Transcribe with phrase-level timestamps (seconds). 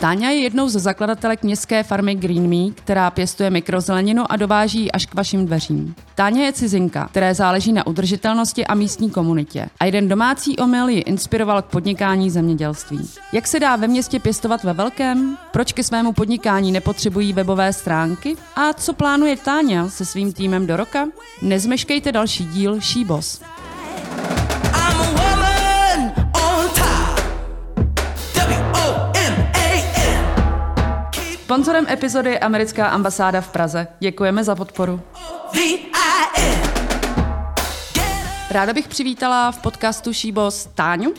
[0.00, 5.06] Táňa je jednou ze zakladatelek městské farmy Green Me, která pěstuje mikrozeleninu a dováží až
[5.06, 5.94] k vašim dveřím.
[6.14, 9.68] Táňa je cizinka, které záleží na udržitelnosti a místní komunitě.
[9.80, 13.10] A jeden domácí omyl ji inspiroval k podnikání zemědělství.
[13.32, 15.38] Jak se dá ve městě pěstovat ve velkém?
[15.52, 18.36] Proč ke svému podnikání nepotřebují webové stránky?
[18.56, 21.06] A co plánuje Táňa se svým týmem do roka?
[21.42, 23.40] Nezmeškejte další díl Šíbos.
[31.48, 33.88] Sponzorem epizody je americká ambasáda v Praze.
[34.00, 35.00] Děkujeme za podporu.
[38.50, 41.14] Ráda bych přivítala v podcastu Šíbos Táňu.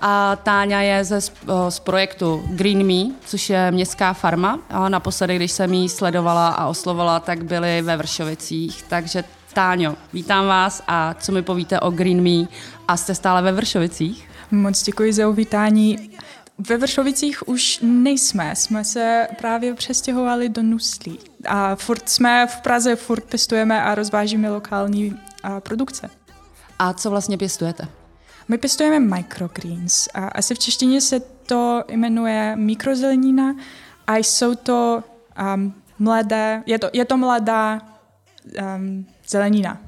[0.00, 1.20] A Táňa je ze,
[1.68, 4.58] z, projektu Green Me, což je městská farma.
[4.70, 8.82] A naposledy, když jsem ji sledovala a oslovovala, tak byly ve Vršovicích.
[8.82, 12.48] Takže Táňo, vítám vás a co mi povíte o Green Me
[12.88, 14.30] a jste stále ve Vršovicích?
[14.50, 16.10] Moc děkuji za uvítání.
[16.68, 21.18] Ve Vršovicích už nejsme, jsme se právě přestěhovali do Nuslí.
[21.46, 26.10] A furt jsme v Praze, furt pěstujeme a rozvážíme lokální a, produkce.
[26.78, 27.88] A co vlastně pěstujete?
[28.48, 33.56] My pěstujeme microgreens a asi v češtině se to jmenuje mikrozelenina
[34.06, 35.04] a jsou to
[35.54, 37.80] um, mladé, je to, je to mladá
[38.76, 39.78] um, zelenina.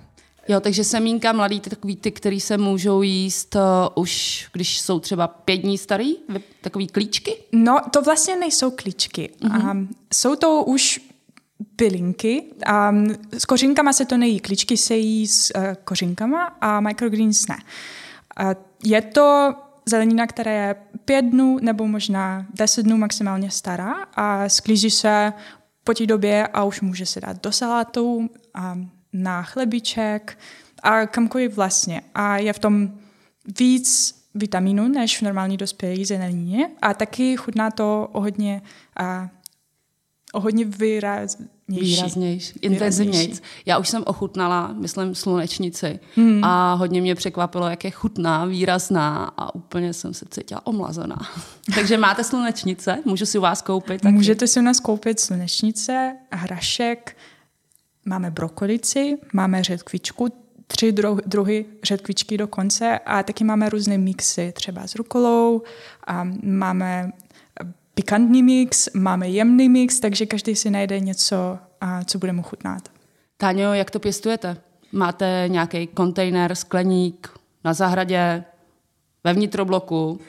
[0.48, 3.62] Jo, takže semínka mladý, ty takový ty, který se můžou jíst uh,
[4.02, 6.16] už, když jsou třeba pět dní starý,
[6.60, 7.36] takový klíčky?
[7.52, 9.30] No, to vlastně nejsou klíčky.
[9.40, 9.70] Mm-hmm.
[9.70, 11.00] Um, jsou to už
[11.76, 12.44] bylinky.
[12.90, 14.40] Um, s kořinkama se to nejí.
[14.40, 17.56] Klíčky se jí s uh, kořinkama a microgreens ne.
[18.40, 18.52] Uh,
[18.84, 19.54] je to
[19.86, 25.32] zelenina, která je pět dnů nebo možná deset dnů maximálně stará a sklíží se
[25.84, 30.38] po té době a už může se dát do salátu, um, na chlebiček
[30.82, 32.02] a kamkoliv vlastně.
[32.14, 32.90] A je v tom
[33.58, 38.62] víc vitamínu než v normální dospělé zelenině a taky chutná to o hodně,
[38.96, 39.28] a,
[40.32, 41.50] o hodně výraznější.
[41.68, 43.40] Výraznější, intenzivnější.
[43.66, 46.44] Já už jsem ochutnala, myslím, slunečnici hmm.
[46.44, 51.18] a hodně mě překvapilo, jak je chutná, výrazná a úplně jsem se cítila omlazená.
[51.74, 54.00] Takže máte slunečnice, můžu si u vás koupit?
[54.00, 54.14] Taky.
[54.14, 57.16] Můžete si u nás koupit slunečnice, hrašek,
[58.04, 60.28] máme brokolici, máme řetkvičku,
[60.66, 65.62] tři dru- druhy řetkvičky dokonce a taky máme různé mixy, třeba s rukolou,
[66.06, 67.12] a máme
[67.94, 72.88] pikantní mix, máme jemný mix, takže každý si najde něco, a co bude mu chutnat.
[73.36, 74.56] Táňo, jak to pěstujete?
[74.92, 77.28] Máte nějaký kontejner, skleník
[77.64, 78.44] na zahradě,
[79.24, 80.20] ve vnitrobloku?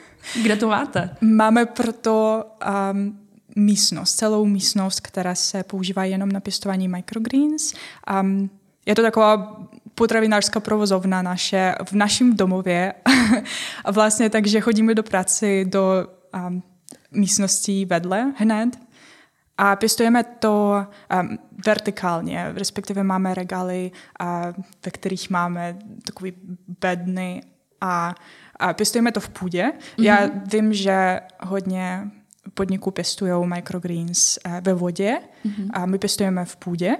[0.42, 1.16] Kde to máte?
[1.20, 2.44] Máme proto
[2.92, 3.18] um,
[3.56, 7.74] místnost, celou místnost, která se používá jenom na pěstování microgreens.
[8.20, 8.50] Um,
[8.86, 9.60] je to taková
[9.94, 12.94] potravinářská provozovna naše v našem domově.
[13.84, 16.08] a vlastně takže chodíme do práce do
[16.48, 16.62] um,
[17.10, 18.78] místností vedle hned
[19.58, 20.86] a pěstujeme to
[21.20, 23.90] um, vertikálně, respektive máme regály,
[24.20, 26.32] uh, ve kterých máme takový
[26.80, 27.42] bedny
[27.80, 28.14] a,
[28.56, 29.72] a pěstujeme to v půdě.
[29.72, 30.02] Mm-hmm.
[30.02, 32.10] Já vím, že hodně
[32.54, 35.70] podniků pěstují microgreens uh, ve vodě mm-hmm.
[35.72, 36.96] a my pěstujeme v půdě,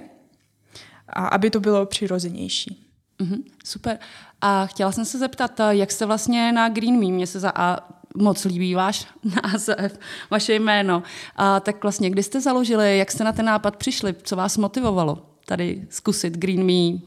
[1.07, 2.91] a aby to bylo přirozenější.
[3.21, 3.99] Mhm, super.
[4.41, 7.77] A chtěla jsem se zeptat, jak jste vlastně na Green Me, mně se za a
[8.15, 9.07] moc líbí váš
[9.43, 9.99] název,
[10.31, 11.03] vaše jméno.
[11.35, 15.25] A tak vlastně, kdy jste založili, jak jste na ten nápad přišli, co vás motivovalo
[15.45, 16.99] tady zkusit Green Me?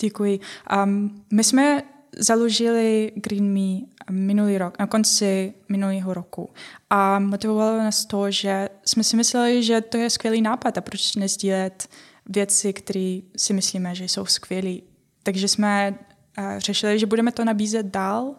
[0.00, 0.40] Děkuji.
[0.84, 1.82] Um, my jsme
[2.16, 6.50] založili Green Me minulý rok, na konci minulého roku.
[6.90, 11.16] A motivovalo nás to, že jsme si mysleli, že to je skvělý nápad a proč
[11.16, 11.88] nezdílet
[12.26, 14.76] věci, které si myslíme, že jsou skvělé.
[15.22, 15.98] Takže jsme
[16.38, 18.24] uh, řešili, že budeme to nabízet dál.
[18.24, 18.36] Uh,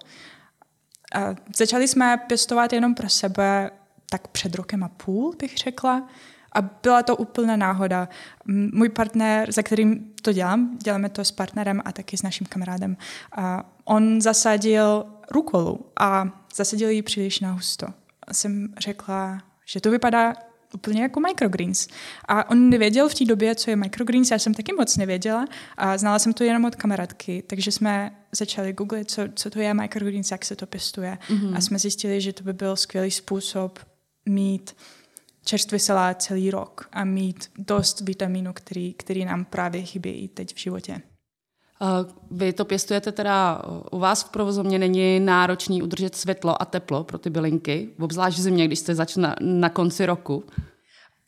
[1.55, 3.71] začali jsme pěstovat jenom pro sebe
[4.09, 6.09] tak před rokem a půl, bych řekla.
[6.51, 8.09] A byla to úplná náhoda.
[8.45, 12.97] Můj partner, za kterým to dělám, děláme to s partnerem a taky s naším kamarádem,
[13.31, 17.87] a on zasadil rukolu a zasadil ji příliš na husto.
[18.27, 20.33] A jsem řekla, že to vypadá
[20.73, 21.87] úplně jako microgreens.
[22.27, 25.45] A on nevěděl v té době, co je microgreens, já jsem taky moc nevěděla
[25.77, 29.73] a znala jsem to jenom od kamarádky, takže jsme začali googlit, co, co to je
[29.73, 31.57] microgreens, jak se to pěstuje mm-hmm.
[31.57, 33.79] a jsme zjistili, že to by byl skvělý způsob
[34.25, 34.75] mít
[35.49, 40.59] čerstvý salát celý rok a mít dost vitamínu, který, který nám právě chybí teď v
[40.59, 41.01] životě.
[41.81, 43.61] Uh, Vy to pěstujete teda,
[43.91, 48.41] u vás v provozovně není náročný udržet světlo a teplo pro ty bylinky, obzvlášť v
[48.41, 50.43] zimě, když jste začne na konci roku.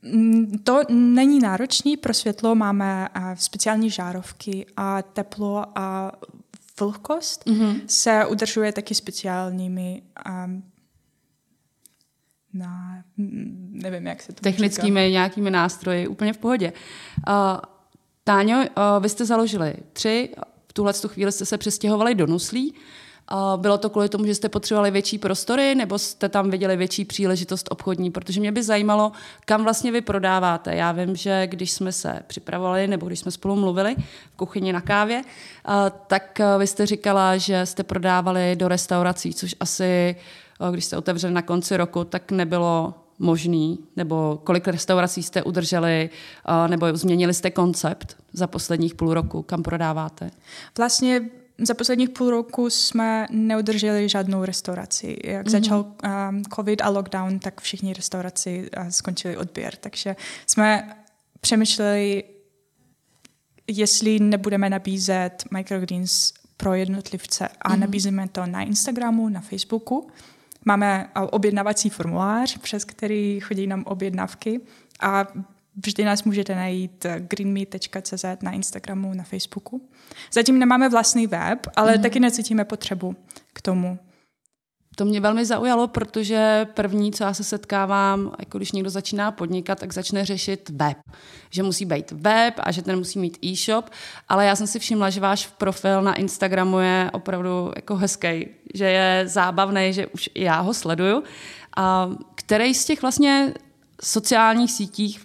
[0.01, 6.11] Mm, To není náročný, pro světlo máme eh, speciální žárovky a teplo a
[6.79, 7.81] vlhkost mm-hmm.
[7.87, 10.01] se udržuje taky speciálními
[10.45, 10.70] um,
[12.53, 13.03] na,
[13.71, 15.11] nevím, jak se to Technickými říká.
[15.11, 16.73] nějakými nástroji, úplně v pohodě.
[17.27, 17.33] Uh,
[18.23, 18.65] Táňo, uh,
[18.99, 20.29] vy jste založili tři,
[20.67, 22.73] v tuhle tu chvíli jste se přestěhovali do Nuslí.
[22.73, 27.05] Uh, bylo to kvůli tomu, že jste potřebovali větší prostory, nebo jste tam viděli větší
[27.05, 28.11] příležitost obchodní?
[28.11, 29.11] Protože mě by zajímalo,
[29.45, 30.75] kam vlastně vy prodáváte.
[30.75, 33.95] Já vím, že když jsme se připravovali, nebo když jsme spolu mluvili
[34.33, 35.73] v kuchyni na kávě, uh,
[36.07, 40.23] tak uh, vy jste říkala, že jste prodávali do restaurací, což asi, uh,
[40.71, 46.09] když jste otevřeli na konci roku, tak nebylo možný, nebo kolik restaurací jste udrželi,
[46.67, 50.31] nebo změnili jste koncept za posledních půl roku, kam prodáváte?
[50.77, 51.21] Vlastně
[51.63, 55.17] za posledních půl roku jsme neudrželi žádnou restauraci.
[55.23, 55.49] Jak mm-hmm.
[55.49, 55.79] začal
[56.29, 59.75] um, covid a lockdown, tak všichni restauraci uh, skončili odběr.
[59.75, 60.15] Takže
[60.47, 60.95] jsme
[61.41, 62.23] přemýšleli,
[63.67, 67.79] jestli nebudeme nabízet microgreens pro jednotlivce a mm-hmm.
[67.79, 70.07] nabízíme to na Instagramu, na Facebooku.
[70.65, 74.61] Máme uh, objednavací formulář, přes který chodí nám objednávky
[74.99, 75.27] a
[75.85, 79.81] vždy nás můžete najít uh, greenmeat.cz na Instagramu, na Facebooku.
[80.33, 82.01] Zatím nemáme vlastní web, ale mm.
[82.01, 83.15] taky necítíme potřebu
[83.53, 83.99] k tomu.
[84.95, 89.79] To mě velmi zaujalo, protože první, co já se setkávám, jako když někdo začíná podnikat,
[89.79, 90.97] tak začne řešit web.
[91.49, 93.89] Že musí být web a že ten musí mít e-shop,
[94.29, 98.85] ale já jsem si všimla, že váš profil na Instagramu je opravdu jako hezký, že
[98.85, 101.23] je zábavný, že už já ho sleduju.
[101.77, 103.53] A který z těch vlastně
[104.03, 105.21] sociálních sítích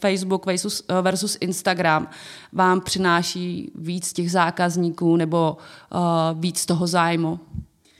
[0.00, 2.08] Facebook versus, versus Instagram
[2.52, 5.56] vám přináší víc těch zákazníků nebo
[5.94, 7.40] uh, víc toho zájmu?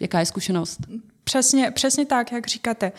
[0.01, 0.79] Jaká je zkušenost?
[1.25, 2.93] Přesně, přesně tak, jak říkáte.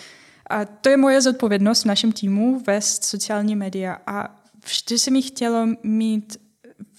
[0.49, 5.21] A to je moje zodpovědnost v našem týmu vést sociální média a vždy se mi
[5.21, 6.37] chtělo mít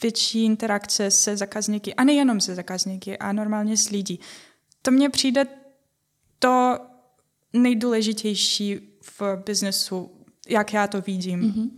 [0.02, 4.20] větší interakce se zákazníky a nejenom se zákazníky a normálně s lidí.
[4.82, 5.46] To mně přijde
[6.38, 6.78] to
[7.52, 10.10] nejdůležitější v biznesu,
[10.48, 11.40] jak já to vidím.
[11.40, 11.70] Mm-hmm.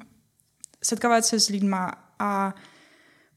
[0.84, 2.54] Setkávat se s lidma a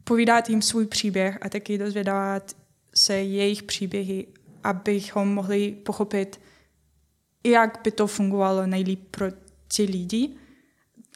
[0.03, 2.55] povídat jim svůj příběh a taky dozvědávat
[2.95, 4.27] se jejich příběhy
[4.63, 6.41] abychom mohli pochopit,
[7.43, 9.25] jak by to fungovalo nejlíp pro
[9.75, 10.29] ty lidi.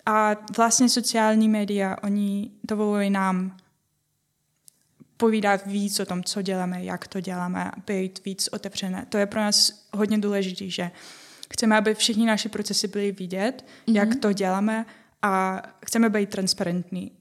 [0.05, 3.57] A vlastně sociální média, oni dovolují nám
[5.17, 9.05] povídat víc o tom, co děláme, jak to děláme, být víc otevřené.
[9.09, 10.91] To je pro nás hodně důležité, že
[11.53, 13.95] chceme, aby všichni naše procesy byly vidět, mm-hmm.
[13.95, 14.85] jak to děláme
[15.21, 17.11] a chceme být transparentní.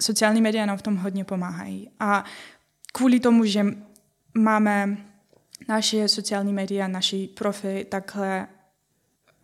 [0.00, 1.90] Sociální média nám v tom hodně pomáhají.
[2.00, 2.24] A
[2.92, 3.66] kvůli tomu, že
[4.34, 4.96] máme
[5.70, 8.46] naše sociální média, naši profily takhle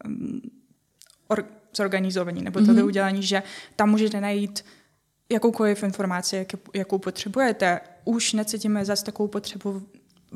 [0.05, 0.41] um,
[1.29, 1.45] or,
[1.77, 2.85] zorganizovaní, nebo to mm-hmm.
[2.85, 3.43] udělaní, že
[3.77, 4.65] tam můžete najít
[5.29, 7.81] jakoukoliv informaci, jak, jakou potřebujete.
[8.05, 9.83] Už necítíme zase takovou potřebu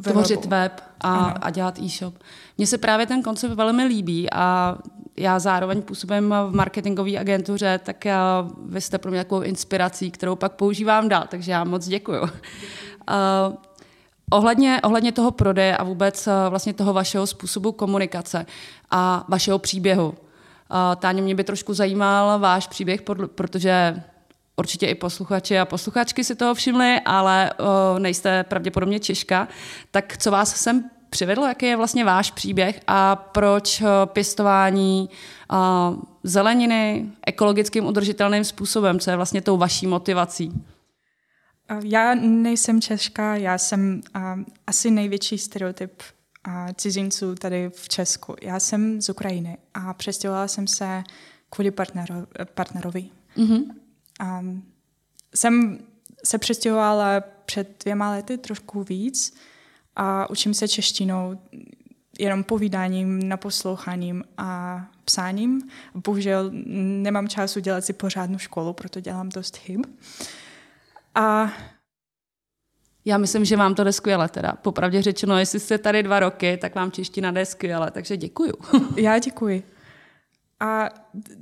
[0.02, 2.14] Tvořit web a, a dělat e-shop.
[2.58, 4.78] Mně se právě ten koncept velmi líbí a
[5.16, 10.37] já zároveň působím v marketingové agentuře, tak já, vy jste pro mě takovou inspirací, kterou
[10.37, 12.22] pak používám dál, takže já moc děkuju.
[12.22, 12.28] Uh,
[14.31, 18.47] Ohledně, ohledně toho prodeje a vůbec eh, vlastně toho vašeho způsobu komunikace
[18.91, 20.15] a vašeho příběhu.
[20.15, 23.03] Eh, Táně, mě by trošku zajímal váš příběh,
[23.35, 24.03] protože
[24.56, 29.49] určitě i posluchači a posluchačky si toho všimli, ale eh, nejste pravděpodobně Češka.
[29.91, 35.11] Tak co vás sem přivedlo, jaký je vlastně váš příběh a proč pěstování
[36.23, 40.52] zeleniny ekologickým udržitelným způsobem, co je vlastně tou vaší motivací?
[41.83, 44.23] Já nejsem Češka, já jsem uh,
[44.67, 46.03] asi největší stereotyp
[46.49, 48.37] uh, cizinců tady v Česku.
[48.43, 51.03] Já jsem z Ukrajiny a přestěhovala jsem se
[51.50, 52.15] kvůli partnero,
[52.55, 53.05] partnerovi.
[53.37, 53.65] Mm-hmm.
[54.41, 54.65] Um,
[55.35, 55.79] jsem
[56.25, 59.37] se přestěhovala před dvěma lety trošku víc
[59.97, 61.41] a učím se češtinou
[62.19, 65.71] jenom povídáním, naposloucháním a psáním.
[65.95, 66.50] Bohužel
[67.03, 69.81] nemám čas udělat si pořádnou školu, proto dělám dost chyb.
[69.87, 69.95] Uh,
[71.14, 71.52] a
[73.05, 74.52] já myslím, že vám to jde skvěle teda.
[74.52, 78.55] Popravdě řečeno, jestli jste tady dva roky, tak vám čeština jde skvěle, takže děkuju.
[78.97, 79.62] Já děkuji.
[80.61, 80.88] A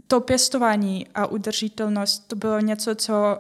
[0.07, 3.39] to pěstování a udržitelnost, to bylo něco, co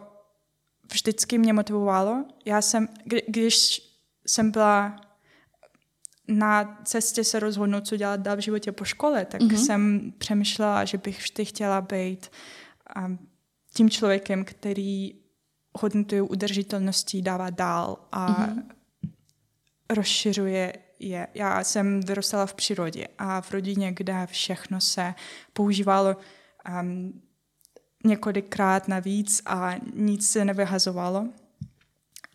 [0.92, 2.24] vždycky mě motivovalo.
[2.44, 2.88] Já jsem,
[3.26, 3.82] když
[4.26, 5.00] jsem byla
[6.28, 9.66] na cestě se rozhodnout, co dělat dál v životě po škole, tak mm-hmm.
[9.66, 12.30] jsem přemýšlela, že bych vždy chtěla být
[13.74, 15.14] tím člověkem, který
[15.74, 18.62] hodnotu udržitelnosti dává dál a mm-hmm.
[19.90, 21.28] rozšiřuje je.
[21.34, 25.14] Já jsem vyrostala v přírodě a v rodině, kde všechno se
[25.52, 26.16] používalo
[26.80, 27.22] um,
[28.04, 31.28] několikrát navíc a nic se nevyhazovalo.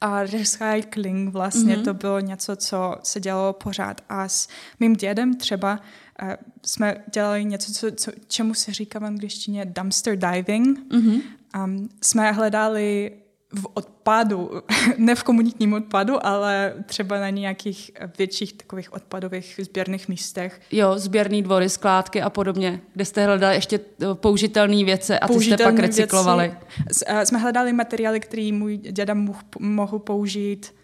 [0.02, 1.84] A recycling vlastně mm-hmm.
[1.84, 4.02] to bylo něco, co se dělalo pořád.
[4.10, 4.48] A s
[4.80, 5.80] mým dědem třeba
[6.22, 6.30] uh,
[6.66, 10.80] jsme dělali něco, co, co, čemu se říká v angličtině dumpster diving.
[10.80, 11.22] Mm-hmm.
[11.64, 13.12] Um, jsme hledali
[13.56, 14.52] v odpadu,
[14.98, 20.62] ne v komunitním odpadu, ale třeba na nějakých větších takových odpadových sběrných místech.
[20.72, 23.80] Jo, sběrný dvory, skládky a podobně, kde jste hledali ještě
[24.14, 26.56] použitelné věci a ty jste pak recyklovali.
[26.78, 27.06] Věci.
[27.24, 30.76] Jsme hledali materiály, které můj děda mohl, mohl použít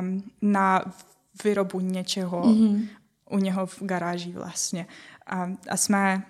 [0.00, 0.84] um, na
[1.44, 2.88] výrobu něčeho mm-hmm.
[3.30, 4.86] u něho v garáži vlastně.
[5.26, 6.22] A, a jsme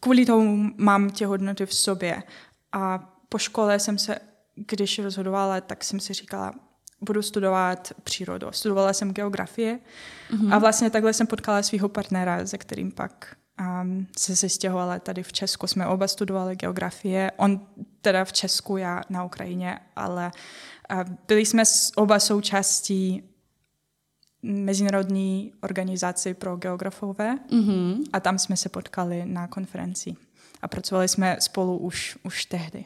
[0.00, 2.22] kvůli tomu mám tě hodnoty v sobě.
[2.72, 4.18] A po škole jsem se,
[4.54, 6.54] když rozhodovala, tak jsem si říkala,
[7.00, 8.52] budu studovat přírodu.
[8.52, 9.78] Studovala jsem geografie
[10.30, 10.54] mm-hmm.
[10.54, 15.32] a vlastně takhle jsem potkala svého partnera, se kterým pak um, se sestěhovala tady v
[15.32, 15.66] Česku.
[15.66, 17.66] Jsme oba studovali geografie, on
[18.00, 20.32] teda v Česku, já na Ukrajině, ale
[20.92, 21.62] uh, byli jsme
[21.96, 23.22] oba součástí
[24.42, 28.04] mezinárodní organizaci pro geografové mm-hmm.
[28.12, 30.16] a tam jsme se potkali na konferenci
[30.62, 32.84] a pracovali jsme spolu už, už tehdy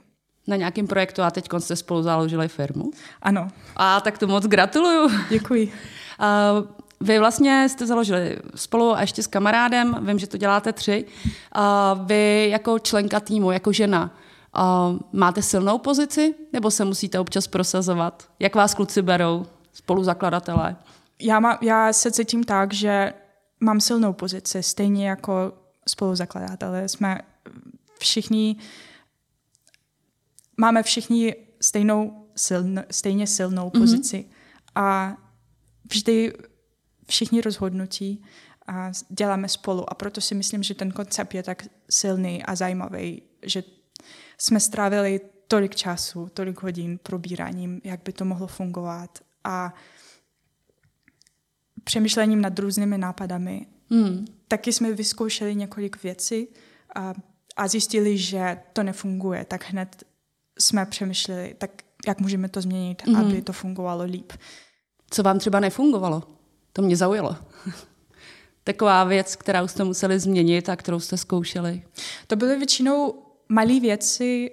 [0.48, 2.90] na nějakém projektu a teď jste spolu založili firmu.
[3.22, 3.48] Ano.
[3.76, 5.10] A tak to moc gratuluju.
[5.30, 5.72] Děkuji.
[6.18, 6.52] A
[7.00, 11.04] vy vlastně jste založili spolu a ještě s kamarádem, vím, že to děláte tři.
[11.52, 14.14] A vy jako členka týmu, jako žena,
[14.54, 18.28] a máte silnou pozici nebo se musíte občas prosazovat?
[18.38, 20.76] Jak vás kluci berou, spoluzakladatelé?
[21.20, 23.12] Já, má, já se cítím tak, že
[23.60, 25.52] mám silnou pozici, stejně jako
[25.88, 26.88] spoluzakladatelé.
[26.88, 27.18] Jsme
[27.98, 28.62] všichni uh,
[30.58, 33.80] máme všichni stejnou siln, stejně silnou mhm.
[33.80, 34.82] pozici mm-hmm.
[34.82, 35.16] a
[35.90, 36.32] vždy
[37.06, 38.24] všichni rozhodnutí
[38.66, 43.22] a děláme spolu a proto si myslím, že ten koncept je tak silný a zajímavý,
[43.42, 43.62] že
[44.38, 49.74] jsme strávili tolik času, tolik hodin probíráním, jak by to mohlo fungovat a
[51.84, 53.66] přemýšlením nad různými nápadami.
[53.90, 54.24] Mm.
[54.48, 56.48] Taky jsme vyzkoušeli několik věcí
[56.94, 57.14] a,
[57.56, 60.04] a zjistili, že to nefunguje, tak hned
[60.60, 61.70] jsme přemýšleli, tak
[62.06, 63.20] jak můžeme to změnit, mm-hmm.
[63.20, 64.32] aby to fungovalo líp.
[65.10, 66.22] Co vám třeba nefungovalo?
[66.72, 67.36] To mě zaujalo.
[68.64, 71.82] Taková věc, kterou jste museli změnit a kterou jste zkoušeli.
[72.26, 74.50] To byly většinou malé věci,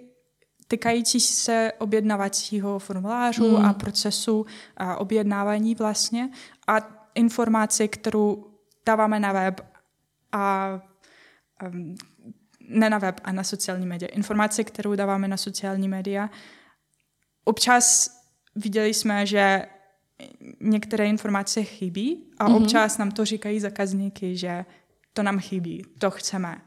[0.67, 3.65] týkající se objednavacího formulářu mm.
[3.65, 4.45] a procesu
[4.77, 6.29] a objednávání vlastně
[6.67, 6.77] a
[7.15, 8.45] informace, kterou
[8.85, 9.61] dáváme na web
[10.31, 10.69] a
[11.67, 11.95] um,
[12.69, 14.09] ne na web a na sociální média.
[14.11, 16.29] Informace, kterou dáváme na sociální média.
[17.43, 18.09] Občas
[18.55, 19.65] viděli jsme, že
[20.61, 22.63] některé informace chybí a mm-hmm.
[22.63, 24.65] občas nám to říkají zakazníky, že
[25.13, 26.61] to nám chybí, to chceme.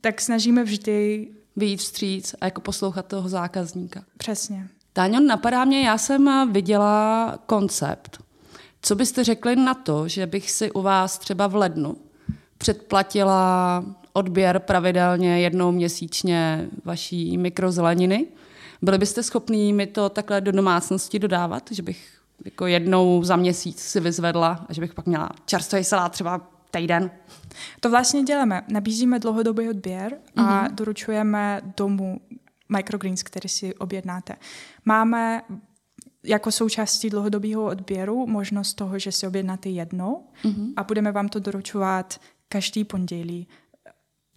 [0.00, 4.04] Tak snažíme vždy vyjít vstříc a jako poslouchat toho zákazníka.
[4.16, 4.68] Přesně.
[4.92, 8.22] Táňo, napadá mě, já jsem viděla koncept.
[8.82, 11.96] Co byste řekli na to, že bych si u vás třeba v lednu
[12.58, 18.26] předplatila odběr pravidelně jednou měsíčně vaší mikrozeleniny.
[18.82, 23.78] Byli byste schopní mi to takhle do domácnosti dodávat, že bych jako jednou za měsíc
[23.80, 27.10] si vyzvedla a že bych pak měla čerstvý salát třeba týden?
[27.80, 28.62] To vlastně děláme.
[28.68, 30.74] Nabízíme dlouhodobý odběr a mm-hmm.
[30.74, 32.20] doručujeme domů
[32.68, 34.36] microgreens, který si objednáte.
[34.84, 35.42] Máme
[36.24, 40.72] jako součástí dlouhodobého odběru možnost toho, že si objednáte jednou mm-hmm.
[40.76, 43.48] a budeme vám to doručovat každý pondělí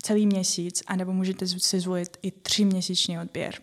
[0.01, 3.53] celý měsíc, anebo můžete si zvolit i tři měsíční odběr.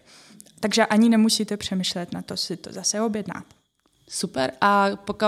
[0.61, 3.45] Takže ani nemusíte přemýšlet na to si to zase objednat.
[4.09, 4.53] Super.
[4.61, 5.27] A pokud,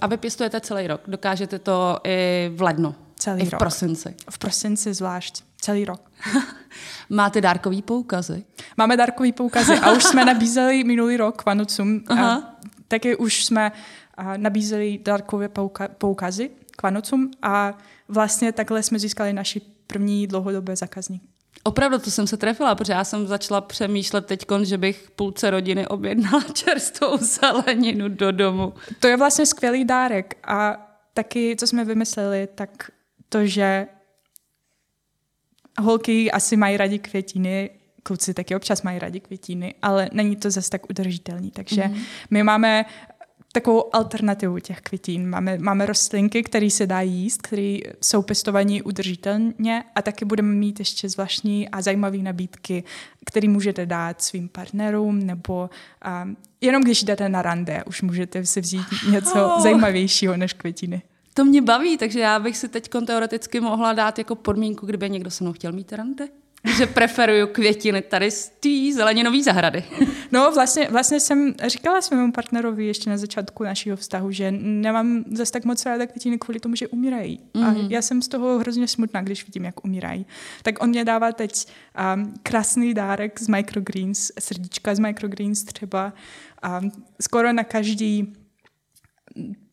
[0.00, 2.94] a vy pěstujete celý rok, dokážete to i v lednu?
[3.16, 3.58] Celý I v rok.
[3.58, 4.14] prosinci?
[4.30, 5.44] V prosinci zvlášť.
[5.60, 6.10] Celý rok.
[7.10, 8.44] Máte dárkový poukazy?
[8.76, 12.04] Máme dárkový poukazy a už jsme nabízeli minulý rok Vanocům.
[12.08, 12.56] Aha.
[12.88, 13.72] Taky už jsme
[14.36, 15.48] nabízeli dárkové
[15.98, 17.78] poukazy k Vanocům a
[18.08, 19.60] vlastně takhle jsme získali naši
[19.92, 21.22] první dlouhodobé zákazník.
[21.64, 25.86] Opravdu, to jsem se trefila, protože já jsem začala přemýšlet teď, že bych půlce rodiny
[25.86, 28.74] objednala čerstvou zeleninu do domu.
[29.00, 32.90] To je vlastně skvělý dárek a taky, co jsme vymysleli, tak
[33.28, 33.86] to, že
[35.80, 37.70] holky asi mají rádi květiny,
[38.02, 41.50] kluci taky občas mají rádi květiny, ale není to zase tak udržitelný.
[41.50, 42.04] Takže mm-hmm.
[42.30, 42.84] my máme
[43.52, 45.30] takovou alternativu těch květin.
[45.30, 50.78] Máme, máme rostlinky, které se dá jíst, které jsou pěstovaní udržitelně a taky budeme mít
[50.78, 52.84] ještě zvláštní a zajímavé nabídky,
[53.26, 55.70] které můžete dát svým partnerům nebo
[56.24, 59.62] um, jenom když jdete na rande, už můžete si vzít něco oh.
[59.62, 61.02] zajímavějšího než květiny.
[61.34, 65.30] To mě baví, takže já bych si teď teoreticky mohla dát jako podmínku, kdyby někdo
[65.30, 66.28] se mnou chtěl mít rande.
[66.76, 69.84] že preferuju květiny tady z té zeleninové zahrady.
[70.34, 75.52] No vlastně, vlastně jsem říkala svému partnerovi ještě na začátku našeho vztahu, že nemám zase
[75.52, 77.40] tak moc ráda květiny kvůli tomu, že umírají.
[77.54, 77.86] Mm-hmm.
[77.86, 80.26] A já jsem z toho hrozně smutná, když vidím, jak umírají.
[80.62, 81.66] Tak on mě dává teď
[82.14, 86.12] um, krásný dárek z microgreens, srdíčka z microgreens třeba
[86.80, 88.32] um, skoro na každý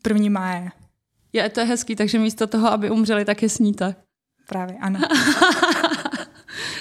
[0.02, 0.72] první máje.
[1.34, 3.96] Je to je hezký, takže místo toho, aby umřeli, tak je sníte.
[4.50, 5.00] Právě, ano.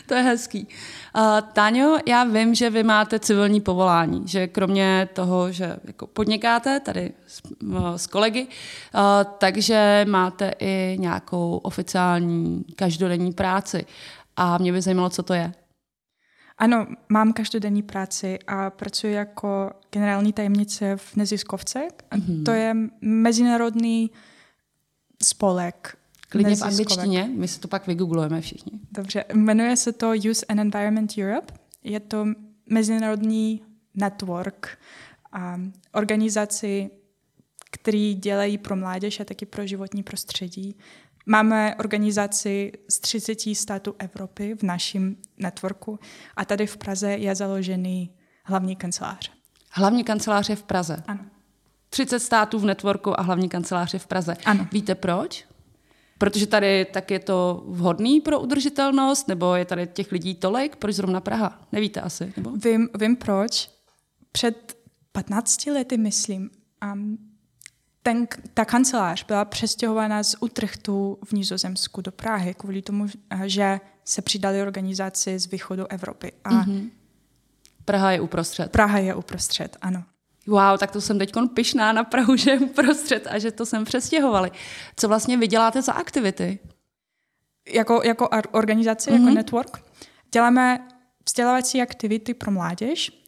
[0.09, 0.69] To je hezký.
[1.17, 1.23] Uh,
[1.53, 7.13] Táňo, já vím, že vy máte civilní povolání, že kromě toho, že jako podnikáte tady
[7.27, 9.01] s, uh, s kolegy, uh,
[9.39, 13.87] takže máte i nějakou oficiální každodenní práci.
[14.37, 15.53] A mě by zajímalo, co to je.
[16.59, 21.89] Ano, mám každodenní práci a pracuji jako generální tajemnice v neziskovce.
[22.11, 22.45] Mm-hmm.
[22.45, 24.11] To je mezinárodní
[25.23, 25.98] spolek.
[26.29, 28.73] Klidně v angličtině, my si to pak vygooglujeme všichni.
[28.91, 31.55] Dobře, jmenuje se to Youth and Environment Europe.
[31.85, 32.27] Je to
[32.71, 33.63] mezinárodní
[33.95, 34.79] network
[35.33, 35.61] a
[35.95, 36.91] organizaci,
[37.71, 40.77] který dělají pro mládež a taky pro životní prostředí.
[41.27, 45.99] Máme organizaci z 30 států Evropy v našem networku
[46.37, 48.11] a tady v Praze je založený
[48.45, 49.33] hlavní kancelář.
[49.71, 51.03] Hlavní kancelář je v Praze.
[51.07, 51.25] Ano.
[51.91, 54.37] 30 států v networku a hlavní kancelář je v Praze.
[54.45, 54.67] Ano.
[54.73, 55.48] Víte proč?
[56.19, 60.77] Protože tady tak je to vhodný pro udržitelnost, nebo je tady těch lidí tolik?
[60.77, 61.61] Proč zrovna Praha?
[61.73, 62.51] Nevíte asi, nebo?
[62.51, 63.71] Vím, vím proč.
[64.33, 64.77] Před
[65.13, 66.51] 15 lety, myslím,
[66.93, 67.19] um,
[68.03, 73.81] ten, ta kancelář byla přestěhována z Utrechtu v Nizozemsku do Prahy kvůli tomu, eh, že
[74.05, 76.33] se přidali organizaci z východu Evropy.
[76.45, 76.91] A mm-hmm.
[77.85, 78.73] Praha je uprostřed.
[78.73, 80.05] Praha je uprostřed, ano.
[80.49, 83.85] Wow, tak to jsem teď pyšná na Prahu, že je uprostřed a že to sem
[83.85, 84.51] přestěhovali.
[84.97, 86.59] Co vlastně vy děláte za aktivity?
[87.69, 89.21] Jako, jako organizace, mm-hmm.
[89.21, 89.85] jako network,
[90.33, 90.89] děláme
[91.29, 93.25] vzdělávací aktivity pro mládež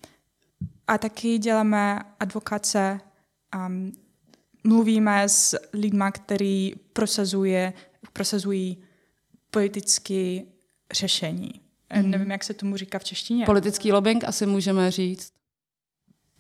[0.87, 3.01] a taky děláme advokace,
[3.67, 3.93] um,
[4.65, 7.73] mluvíme s lidmi, kteří prosazuje,
[8.13, 8.83] prosazují
[9.51, 10.41] politické
[10.93, 11.51] řešení.
[11.91, 12.07] Mm-hmm.
[12.07, 13.47] Nevím, jak se tomu říká v češtině.
[13.47, 15.40] Politický lobbying asi můžeme říct.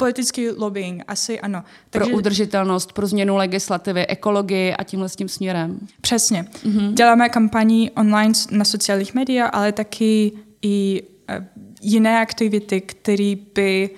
[0.00, 1.64] Politický lobbying, asi ano.
[1.90, 5.78] Pro udržitelnost, pro změnu legislativy, ekologii a tímhle s tím směrem.
[6.00, 6.42] Přesně.
[6.42, 6.94] Mm-hmm.
[6.94, 10.32] Děláme kampaní online na sociálních médiích, ale taky
[10.62, 11.44] i uh,
[11.82, 13.90] jiné aktivity, které by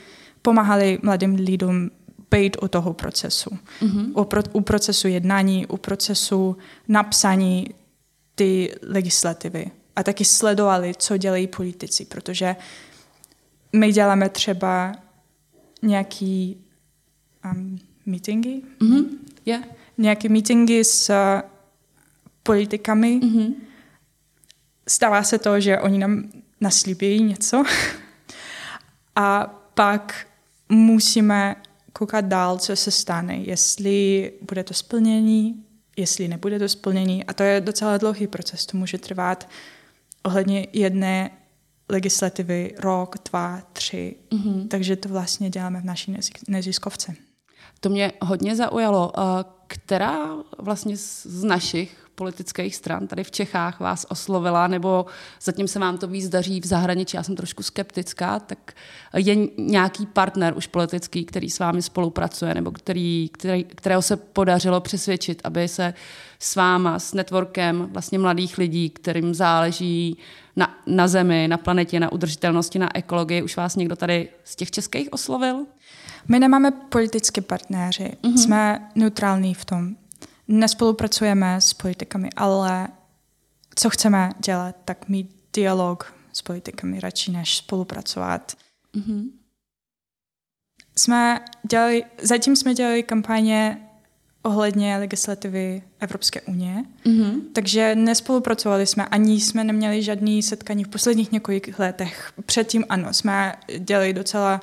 [0.43, 1.91] pomáhaly mladým lidem
[2.31, 3.51] být u toho procesu.
[3.83, 4.12] Mm-hmm.
[4.15, 6.57] U, pro, u procesu jednání, u procesu
[6.88, 7.67] napsání
[8.35, 9.71] ty legislativy.
[9.97, 12.57] A taky sledovali, co dělají politici, protože
[13.73, 14.93] my děláme třeba
[15.83, 16.57] nějaký
[17.53, 19.05] um, meetingy, Mm-hmm.
[19.47, 19.64] Yeah.
[19.99, 21.51] nějaké meetingy s uh,
[22.42, 23.21] politikami.
[23.23, 23.55] Mm-hmm.
[24.88, 27.64] Stává se to, že oni nám naslíbí něco
[29.16, 30.27] a pak
[30.68, 31.57] musíme
[31.92, 35.64] koukat dál, co se stane, jestli bude to splnění,
[35.97, 37.25] jestli nebude to splnění.
[37.25, 39.49] A to je docela dlouhý proces, to může trvat
[40.23, 41.31] ohledně jedné
[41.92, 44.16] legislativy rok, dva, tři.
[44.31, 44.68] Mm-hmm.
[44.68, 46.16] Takže to vlastně děláme v naší
[46.48, 47.14] neziskovce.
[47.81, 49.12] To mě hodně zaujalo.
[49.66, 55.07] Která vlastně z našich politických stran tady v Čechách vás oslovila, nebo
[55.42, 58.72] zatím se vám to víc daří v zahraničí, já jsem trošku skeptická, tak
[59.16, 64.81] je nějaký partner už politický, který s vámi spolupracuje, nebo který, který, kterého se podařilo
[64.81, 65.94] přesvědčit, aby se
[66.38, 70.18] s váma, s networkem vlastně mladých lidí, kterým záleží
[70.57, 74.70] na, na zemi, na planetě, na udržitelnosti, na ekologii, už vás někdo tady z těch
[74.70, 75.66] českých oslovil?
[76.29, 78.37] My nemáme politické partnéři, mm-hmm.
[78.37, 80.02] jsme neutrální v tom.
[80.53, 82.88] Nespolupracujeme s politikami, ale
[83.75, 88.53] co chceme dělat, tak mít dialog s politikami radši, než spolupracovat.
[88.97, 89.31] Mm-hmm.
[90.99, 93.88] Jsme dělali, zatím jsme dělali kampaně
[94.43, 97.41] ohledně legislativy Evropské unie, Mm-hmm.
[97.53, 102.33] takže nespolupracovali jsme, ani jsme neměli žádný setkání v posledních několik letech.
[102.47, 104.61] Předtím ano, jsme dělali docela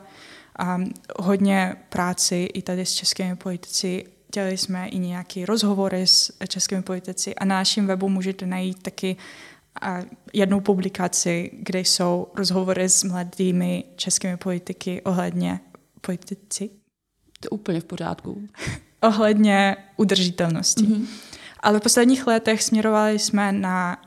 [0.75, 4.05] um, hodně práci i tady s českými politici.
[4.33, 9.17] Dělali jsme i nějaké rozhovory s českými politici a na našem webu můžete najít taky
[10.33, 15.59] jednu publikaci, kde jsou rozhovory s mladými českými politiky ohledně
[16.01, 16.69] politici,
[17.39, 18.47] To je úplně v pořádku.
[19.01, 20.83] ohledně udržitelnosti.
[20.83, 21.05] Mm-hmm.
[21.59, 23.97] Ale v posledních letech směrovali jsme na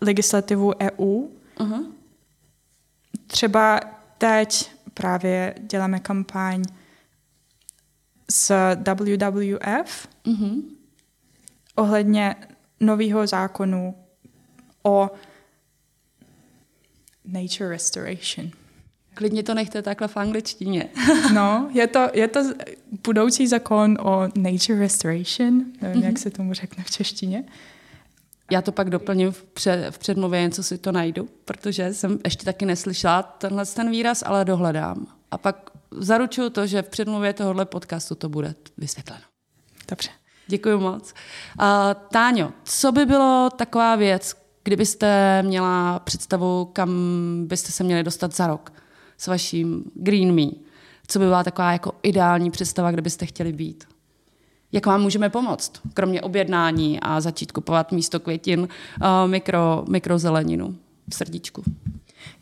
[0.00, 1.28] legislativu EU.
[1.56, 1.82] Aha.
[3.26, 3.80] Třeba
[4.18, 6.62] teď právě děláme kampaň
[8.30, 10.62] s WWF Mm-hmm.
[11.74, 12.36] ohledně
[12.80, 13.94] nového zákonu
[14.82, 15.10] o
[17.24, 18.50] nature restoration.
[19.14, 20.88] Klidně to nechte takhle v angličtině.
[21.34, 22.40] No, je to, je to
[23.04, 26.04] budoucí zákon o nature restoration, nevím, mm-hmm.
[26.04, 27.44] jak se tomu řekne v češtině.
[28.50, 32.44] Já to pak doplním v, před, v předmluvě, něco si to najdu, protože jsem ještě
[32.44, 35.17] taky neslyšela tenhle ten výraz, ale dohledám.
[35.30, 39.22] A pak zaručuju to, že v předmluvě tohohle podcastu to bude vysvětleno.
[39.88, 40.10] Dobře.
[40.46, 41.14] Děkuji moc.
[41.60, 41.66] Uh,
[42.12, 46.90] Táňo, co by bylo taková věc, kdybyste měla představu, kam
[47.46, 48.72] byste se měli dostat za rok
[49.18, 50.50] s vaším Green Me?
[51.06, 53.84] Co by byla taková jako ideální představa, kde byste chtěli být?
[54.72, 60.76] Jak vám můžeme pomoct, kromě objednání a začít kupovat místo květin uh, mikro, mikrozeleninu
[61.10, 61.62] v srdíčku?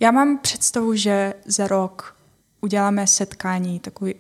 [0.01, 2.16] Já mám představu, že za rok
[2.67, 4.15] uděláme setkání, takový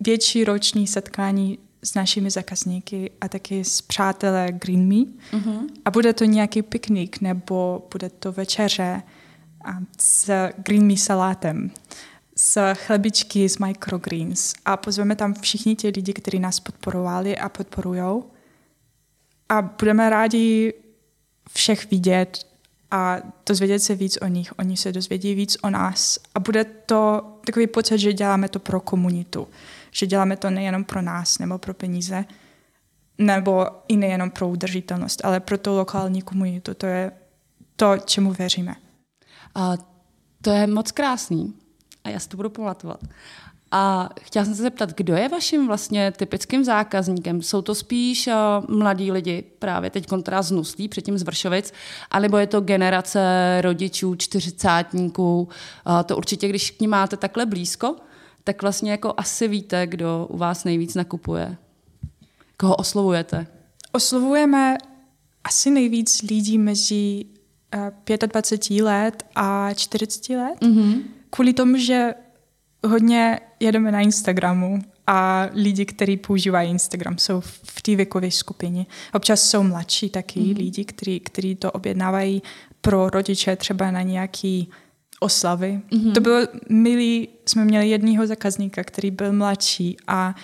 [0.00, 4.94] větší roční setkání s našimi zákazníky a taky s přátelé Green Me.
[4.94, 5.66] Mm-hmm.
[5.84, 9.02] A bude to nějaký piknik nebo bude to večeře
[9.64, 11.70] a s Green Me salátem,
[12.36, 18.22] s chlebičky z microgreens a pozveme tam všichni ti lidi, kteří nás podporovali a podporují.
[19.48, 20.74] A budeme rádi
[21.52, 22.46] všech vidět
[22.90, 23.16] a
[23.48, 24.58] dozvědět se víc o nich.
[24.58, 26.18] Oni se dozvědí víc o nás.
[26.34, 29.48] A bude to takový pocit, že děláme to pro komunitu.
[29.90, 32.24] Že děláme to nejenom pro nás nebo pro peníze,
[33.18, 36.74] nebo i nejenom pro udržitelnost, ale pro tu lokální komunitu.
[36.74, 37.12] To je
[37.76, 38.74] to, čemu věříme.
[39.54, 39.72] A
[40.42, 41.54] to je moc krásný
[42.04, 43.00] a já si to budu pamatovat.
[43.70, 47.42] A chtěla jsem se zeptat, kdo je vaším vlastně typickým zákazníkem?
[47.42, 51.72] Jsou to spíš uh, mladí lidi, právě teď teda z Nuslí, předtím z Vršovic,
[52.10, 53.20] anebo je to generace
[53.60, 55.48] rodičů, čtyřicátníků?
[55.86, 57.96] Uh, to určitě, když k ní máte takhle blízko,
[58.44, 61.56] tak vlastně jako asi víte, kdo u vás nejvíc nakupuje.
[62.56, 63.46] Koho oslovujete?
[63.92, 64.76] Oslovujeme
[65.44, 67.24] asi nejvíc lidí mezi
[68.08, 70.60] uh, 25 let a 40 let.
[70.60, 71.02] Mm-hmm.
[71.30, 72.14] Kvůli tomu, že
[72.88, 78.86] hodně jedeme na Instagramu a lidi, kteří používají Instagram, jsou v té věkové skupině.
[79.14, 80.56] Občas jsou mladší taky mm.
[80.56, 82.42] lidi, kteří, kteří to objednávají
[82.80, 84.70] pro rodiče třeba na nějaký
[85.20, 85.80] oslavy.
[85.90, 86.12] Mm-hmm.
[86.12, 90.34] To bylo milý, jsme měli jedního zákazníka, který byl mladší a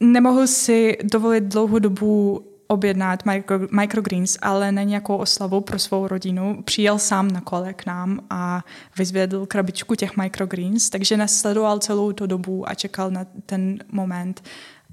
[0.00, 6.62] nemohl si dovolit dlouhou dobu objednat micro, microgreens, ale na nějakou oslavu pro svou rodinu.
[6.62, 8.64] Přijel sám na kole k nám a
[8.98, 14.42] vyzvedl krabičku těch microgreens, takže nasledoval celou tu dobu a čekal na ten moment,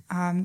[0.10, 0.36] a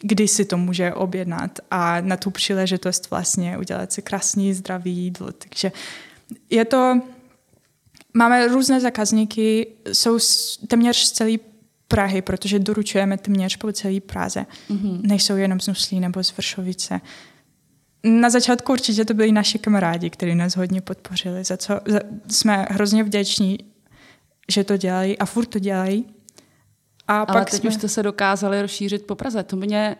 [0.00, 5.32] kdy si to může objednat a na tu příležitost vlastně udělat si krásný, zdravý jídlo.
[5.32, 5.72] Takže
[6.50, 7.00] je to...
[8.14, 10.18] Máme různé zákazníky, jsou
[10.68, 11.40] téměř celý
[11.92, 14.46] Prahy, protože doručujeme téměř po celé Praze.
[14.70, 15.00] Mm-hmm.
[15.02, 17.00] Nejsou jenom z Nuslí nebo z Vršovice.
[18.04, 22.66] Na začátku určitě to byli naši kamarádi, kteří nás hodně podpořili, za co za, jsme
[22.70, 23.58] hrozně vděční,
[24.50, 26.04] že to dělají a furt to dělají.
[27.08, 27.68] A Ale pak teď jsme...
[27.68, 29.42] už jste se dokázali rozšířit po Praze.
[29.42, 29.96] To mě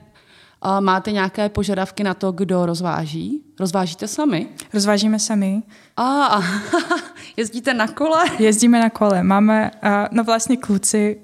[0.63, 3.43] a máte nějaké požadavky na to, kdo rozváží?
[3.61, 4.49] Rozvážíte sami?
[4.75, 5.63] Rozvážíme sami.
[5.97, 6.41] A,
[7.37, 8.25] jezdíte na kole?
[8.39, 9.23] Jezdíme na kole.
[9.23, 9.71] Máme,
[10.11, 11.21] no vlastně kluci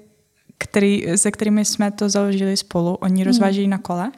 [0.59, 2.95] který, se kterými jsme to založili spolu.
[2.95, 3.27] Oni mm.
[3.27, 4.11] rozvážejí na kole.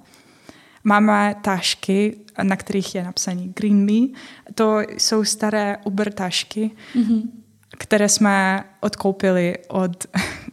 [0.83, 4.19] Máme tašky, na kterých je napsaný Green Me.
[4.55, 7.21] To jsou staré Uber tašky, mm-hmm.
[7.77, 10.05] které jsme odkoupili od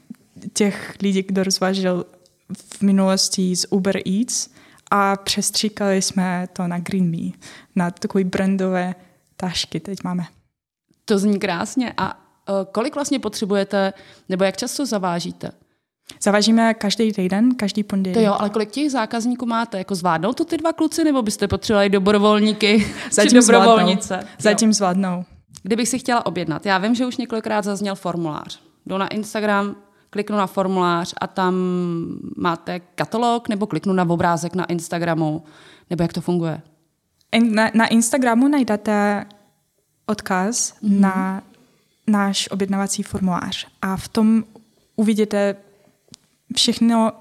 [0.53, 2.05] těch lidí, kdo rozvážel
[2.55, 4.49] v minulosti z Uber Eats
[4.91, 7.33] a přestříkali jsme to na Green Me,
[7.77, 8.95] na takové brandové
[9.37, 10.27] tašky teď máme.
[11.05, 11.95] To zní krásně.
[11.97, 13.93] A uh, kolik vlastně potřebujete,
[14.29, 15.51] nebo jak často zavážíte?
[16.23, 18.15] Zavažíme každý týden, každý pondělí.
[18.15, 19.79] To jo, ale kolik těch zákazníků máte?
[19.79, 24.07] Jako zvládnou to ty dva kluci, nebo byste potřebovali dobrovolníky Zatím či dobrovolnice?
[24.07, 24.29] Zvládnou.
[24.39, 25.25] Zatím zvládnou.
[25.63, 28.61] Kdybych si chtěla objednat, já vím, že už několikrát zazněl formulář.
[28.87, 29.77] Jdu na Instagram,
[30.11, 31.55] kliknu na formulář a tam
[32.37, 35.43] máte katalog, nebo kliknu na obrázek na Instagramu,
[35.91, 36.61] nebo jak to funguje?
[37.51, 39.27] Na, na Instagramu najdete
[40.07, 41.01] odkaz mm-hmm.
[41.01, 41.43] na
[42.07, 44.45] náš objednavací formulář a v tom
[44.97, 45.57] uvidíte
[46.57, 47.13] všechno,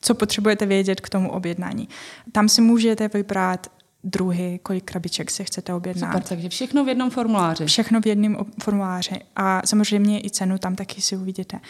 [0.00, 1.88] co potřebujete vědět k tomu objednání.
[2.32, 3.66] Tam si můžete vybrat
[4.04, 6.12] druhy, kolik krabiček se chcete objednat.
[6.12, 7.66] Super, takže všechno v jednom formuláři.
[7.66, 9.20] Všechno v jednom formuláři.
[9.36, 11.60] A samozřejmě i cenu tam taky si uvidíte.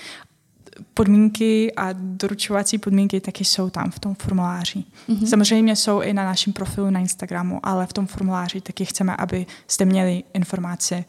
[0.95, 4.85] Podmínky a doručovací podmínky taky jsou tam v tom formuláři.
[5.09, 5.27] Mm-hmm.
[5.27, 9.47] Samozřejmě jsou i na našem profilu na Instagramu, ale v tom formuláři taky chceme, aby
[9.69, 11.05] jste měli informace,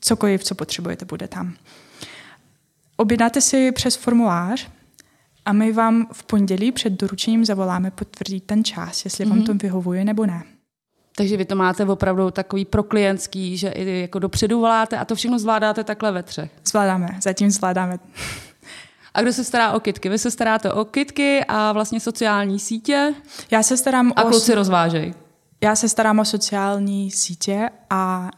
[0.00, 1.54] cokoliv, co potřebujete, bude tam.
[2.96, 4.68] Objednáte si přes formulář,
[5.44, 9.28] a my vám v pondělí před doručením zavoláme potvrdit ten čas, jestli mm-hmm.
[9.28, 9.46] vám mhm.
[9.46, 10.42] to vyhovuje nebo ne.
[11.16, 15.38] Takže vy to máte opravdu takový proklientský, že i jako dopředu voláte a to všechno
[15.38, 16.50] zvládáte takhle ve třech.
[16.64, 17.98] Zvládáme, zatím zvládáme.
[19.14, 20.08] A kdo se stará o kitky?
[20.08, 23.14] Vy se staráte o kitky a vlastně sociální sítě
[23.50, 24.28] Já se starám a o...
[24.28, 25.14] kluci rozvážejí.
[25.60, 28.30] Já se starám o sociální sítě a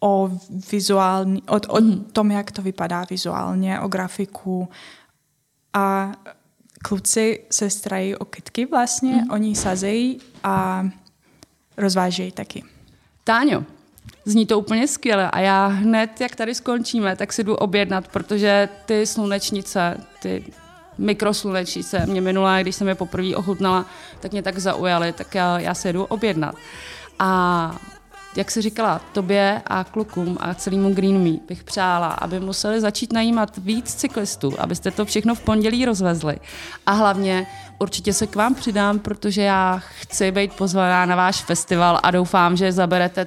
[0.00, 0.30] o
[0.72, 2.04] vizuální, o, o mm.
[2.04, 4.68] tom, jak to vypadá vizuálně, o grafiku.
[5.74, 6.12] A
[6.82, 9.30] kluci se starají o kytky vlastně, mm.
[9.30, 10.86] oni sazejí a
[11.76, 12.64] rozvážejí taky.
[13.24, 13.64] Táňo,
[14.24, 18.68] zní to úplně skvěle a já hned, jak tady skončíme, tak si jdu objednat, protože
[18.86, 20.44] ty slunečnice, ty
[20.98, 23.86] mikroslunečnice mě minulé, když jsem je poprvé ochutnala,
[24.20, 26.54] tak mě tak zaujaly, tak já, já se jdu objednat.
[27.18, 27.80] A
[28.36, 33.12] jak se říkala, tobě a klukům a celému Green Me bych přála, aby museli začít
[33.12, 36.36] najímat víc cyklistů, abyste to všechno v pondělí rozvezli.
[36.86, 37.46] A hlavně
[37.78, 42.56] určitě se k vám přidám, protože já chci být pozvaná na váš festival a doufám,
[42.56, 43.26] že zaberete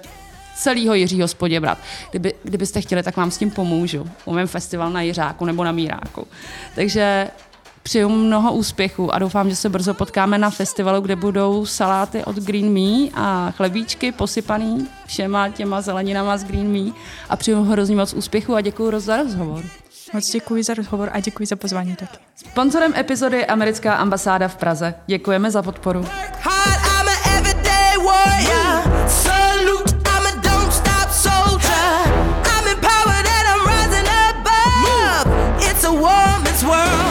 [0.55, 1.77] celého Jiřího Spoděbrat.
[2.11, 4.09] Kdyby, kdybyste chtěli, tak vám s tím pomůžu.
[4.25, 6.27] U mém festival na Jiřáku nebo na Míráku.
[6.75, 7.27] Takže
[7.85, 12.35] Přeju mnoho úspěchů a doufám, že se brzo potkáme na festivalu, kde budou saláty od
[12.35, 16.91] Green Me a chlebíčky posypaný všema těma zeleninama z Green Me.
[17.29, 19.63] A přeju hrozně moc úspěchů a děkuji za rozhovor.
[20.13, 22.17] Moc děkuji za rozhovor a děkuji za pozvání taky.
[22.35, 24.93] Sponzorem epizody je americká ambasáda v Praze.
[25.07, 26.05] Děkujeme za podporu.
[36.65, 37.04] warm.